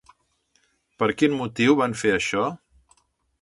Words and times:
Per 1.03 1.09
quin 1.19 1.35
motiu 1.41 1.77
van 1.83 1.95
fer 2.01 2.15
això? 2.15 2.47